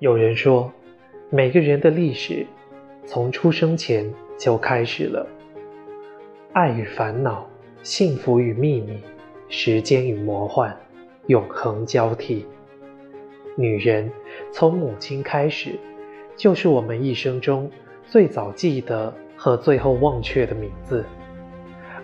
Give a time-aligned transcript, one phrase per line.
[0.00, 0.72] 有人说，
[1.28, 2.46] 每个人的历史
[3.04, 4.08] 从出生前
[4.38, 5.26] 就开始了。
[6.52, 7.44] 爱与烦恼，
[7.82, 9.00] 幸福与秘密，
[9.48, 10.72] 时间与魔幻，
[11.26, 12.46] 永恒交替。
[13.56, 14.08] 女人
[14.52, 15.72] 从母亲开始，
[16.36, 17.68] 就是我们一生中
[18.06, 21.04] 最早记得和最后忘却的名字。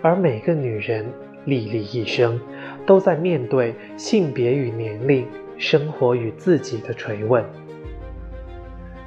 [0.01, 1.05] 而每个女人
[1.45, 2.41] 历历一生，
[2.85, 5.25] 都在面对性别与年龄、
[5.57, 7.41] 生活与自己的垂问。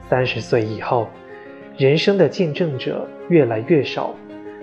[0.09, 1.07] 三十岁以后，
[1.77, 4.15] 人生的见证者越来越少，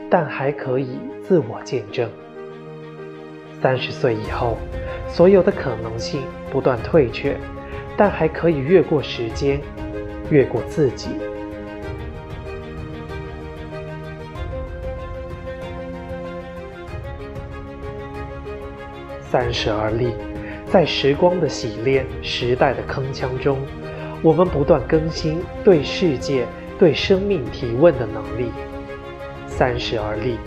[0.10, 2.10] 但还可以自我见证。
[3.62, 4.58] 三十岁以后，
[5.08, 7.38] 所有的可能性不断退却，
[7.96, 9.62] 但还可以越过时间，
[10.32, 11.10] 越过自己。
[19.22, 20.12] 三十而立，
[20.66, 23.60] 在时光的洗炼、时代的铿锵中。
[24.26, 26.48] 我们不断更新对世界、
[26.80, 28.50] 对生命提问的能力。
[29.46, 30.40] 三十而立，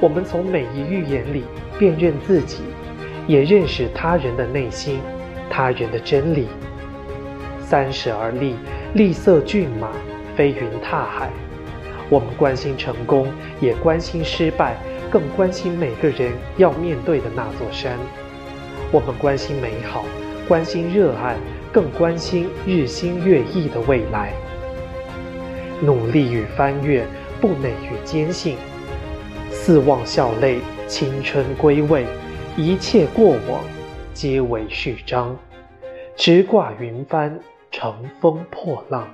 [0.00, 1.44] 我们从每一预言里
[1.78, 2.64] 辨认自己，
[3.28, 4.98] 也认识他人的内心、
[5.48, 6.48] 他人的真理。
[7.60, 8.56] 三十而立，
[8.94, 9.92] 立色骏马，
[10.34, 11.30] 飞云踏海。
[12.08, 13.28] 我们关心成功，
[13.60, 14.74] 也关心失败，
[15.08, 17.96] 更关心每个人要面对的那座山。
[18.90, 20.04] 我们关心美好，
[20.48, 21.36] 关心热爱。
[21.72, 24.32] 更关心日新月异的未来，
[25.80, 27.06] 努力与翻越，
[27.40, 28.56] 不馁与坚信，
[29.50, 32.04] 四望笑泪，青春归位，
[32.56, 33.62] 一切过往
[34.12, 35.36] 皆为序章，
[36.16, 37.38] 直挂云帆，
[37.70, 39.08] 乘风破浪。